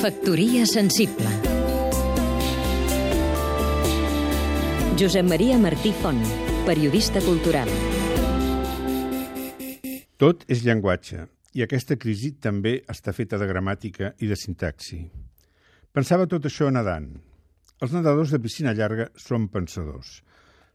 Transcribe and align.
Factoria 0.00 0.66
sensible 0.66 1.30
Josep 4.98 5.26
Maria 5.26 5.58
Martí 5.58 5.92
Font, 5.92 6.18
periodista 6.66 7.20
cultural. 7.22 7.70
Tot 10.16 10.44
és 10.50 10.64
llenguatge, 10.66 11.26
i 11.54 11.62
aquesta 11.62 11.94
crisi 11.94 12.32
també 12.42 12.82
està 12.90 13.12
feta 13.14 13.38
de 13.38 13.46
gramàtica 13.46 14.14
i 14.18 14.26
de 14.26 14.36
sintaxi. 14.38 15.10
Pensava 15.92 16.26
tot 16.26 16.46
això 16.50 16.70
nedant. 16.74 17.10
Els 17.82 17.92
nedadors 17.94 18.30
de 18.34 18.38
piscina 18.42 18.74
llarga 18.74 19.08
són 19.14 19.48
pensadors. 19.48 20.22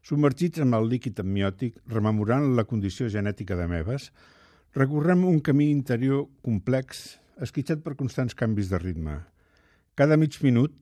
Submergits 0.00 0.64
en 0.64 0.72
el 0.72 0.88
líquid 0.88 1.20
amniòtic, 1.20 1.76
rememorant 1.88 2.56
la 2.56 2.64
condició 2.64 3.08
genètica 3.08 3.56
de 3.56 3.68
meves, 3.68 4.12
recorrem 4.74 5.24
un 5.26 5.40
camí 5.42 5.70
interior 5.70 6.28
complex, 6.46 7.18
esquitxat 7.42 7.82
per 7.82 7.96
constants 7.98 8.36
canvis 8.38 8.70
de 8.70 8.78
ritme. 8.78 9.16
Cada 9.98 10.16
mig 10.20 10.36
minut, 10.44 10.74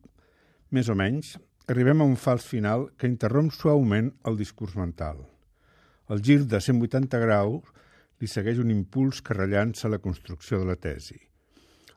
més 0.70 0.90
o 0.92 0.96
menys, 0.98 1.36
arribem 1.68 2.02
a 2.02 2.08
un 2.08 2.16
fals 2.20 2.44
final 2.44 2.88
que 3.00 3.08
interromp 3.08 3.48
suaument 3.54 4.10
el 4.28 4.36
discurs 4.36 4.76
mental. 4.76 5.22
El 6.08 6.20
gir 6.24 6.42
de 6.44 6.60
180 6.60 7.20
graus 7.20 7.72
li 8.20 8.28
segueix 8.28 8.60
un 8.60 8.72
impuls 8.74 9.22
que 9.24 9.36
rellança 9.36 9.88
la 9.88 10.00
construcció 10.04 10.60
de 10.60 10.68
la 10.68 10.76
tesi. 10.76 11.18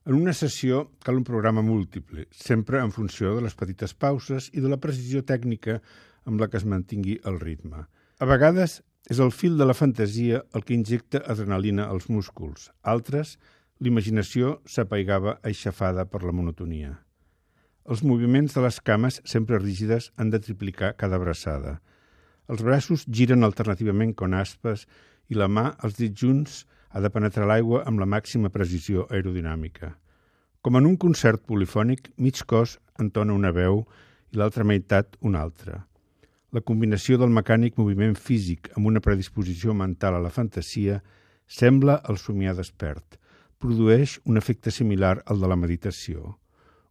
En 0.08 0.16
una 0.18 0.34
sessió 0.34 0.86
cal 1.06 1.20
un 1.20 1.28
programa 1.28 1.62
múltiple, 1.62 2.26
sempre 2.32 2.80
en 2.80 2.92
funció 2.96 3.36
de 3.36 3.44
les 3.46 3.56
petites 3.56 3.94
pauses 3.94 4.48
i 4.54 4.64
de 4.64 4.72
la 4.72 4.80
precisió 4.82 5.22
tècnica 5.28 5.82
amb 6.26 6.40
la 6.42 6.48
que 6.48 6.58
es 6.58 6.66
mantingui 6.66 7.20
el 7.28 7.40
ritme. 7.40 7.84
A 8.22 8.26
vegades 8.30 8.80
és 9.10 9.20
el 9.20 9.32
fil 9.32 9.58
de 9.58 9.66
la 9.66 9.76
fantasia 9.78 10.44
el 10.54 10.64
que 10.66 10.76
injecta 10.76 11.24
adrenalina 11.34 11.88
als 11.90 12.10
músculs. 12.10 12.70
Altres, 12.84 13.38
l'imaginació 13.82 14.60
s'apaigava 14.66 15.40
aixafada 15.44 16.06
per 16.06 16.22
la 16.24 16.34
monotonia. 16.36 17.00
Els 17.90 18.04
moviments 18.06 18.54
de 18.54 18.62
les 18.62 18.78
cames, 18.86 19.18
sempre 19.26 19.58
rígides, 19.60 20.12
han 20.18 20.30
de 20.30 20.40
triplicar 20.40 20.94
cada 20.98 21.18
abraçada. 21.18 21.80
Els 22.48 22.62
braços 22.62 23.08
giren 23.10 23.44
alternativament 23.44 24.14
con 24.14 24.36
aspes 24.38 24.86
i 25.30 25.40
la 25.40 25.50
mà, 25.50 25.72
els 25.84 25.98
dits 25.98 26.22
junts, 26.22 26.62
ha 26.92 27.02
de 27.02 27.10
penetrar 27.10 27.48
l'aigua 27.48 27.82
amb 27.88 28.04
la 28.04 28.06
màxima 28.06 28.52
precisió 28.54 29.08
aerodinàmica. 29.10 29.96
Com 30.62 30.78
en 30.78 30.86
un 30.86 30.98
concert 30.98 31.42
polifònic, 31.48 32.12
mig 32.18 32.44
cos 32.46 32.78
entona 33.00 33.34
una 33.34 33.54
veu 33.56 33.86
i 34.32 34.38
l'altra 34.38 34.68
meitat 34.68 35.18
una 35.26 35.42
altra. 35.42 35.86
La 36.52 36.62
combinació 36.62 37.18
del 37.18 37.32
mecànic 37.32 37.78
moviment 37.80 38.18
físic 38.20 38.72
amb 38.76 38.90
una 38.92 39.00
predisposició 39.04 39.74
mental 39.74 40.18
a 40.18 40.24
la 40.24 40.34
fantasia 40.34 41.00
sembla 41.48 42.02
el 42.10 42.20
somiar 42.20 42.58
despert. 42.58 43.18
Produeix 43.62 44.20
un 44.26 44.38
efecte 44.38 44.72
similar 44.72 45.22
al 45.26 45.40
de 45.40 45.48
la 45.48 45.60
meditació 45.60 46.36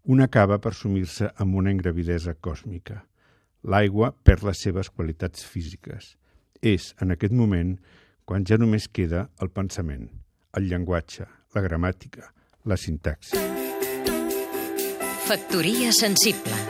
un 0.05 0.21
acaba 0.21 0.59
per 0.59 0.73
sumir-se 0.75 1.31
amb 1.37 1.57
una 1.61 1.71
ingravidesa 1.71 2.35
còsmica. 2.35 3.03
L'aigua 3.63 4.13
perd 4.25 4.47
les 4.49 4.63
seves 4.65 4.91
qualitats 4.91 5.45
físiques. 5.45 6.17
És, 6.63 6.95
en 7.01 7.13
aquest 7.13 7.33
moment, 7.37 7.77
quan 8.25 8.45
ja 8.49 8.59
només 8.61 8.89
queda 8.89 9.29
el 9.41 9.53
pensament, 9.53 10.09
el 10.57 10.69
llenguatge, 10.73 11.29
la 11.55 11.65
gramàtica, 11.65 12.33
la 12.65 12.77
sintaxi. 12.81 13.39
Factoria 15.31 15.93
sensible 15.95 16.70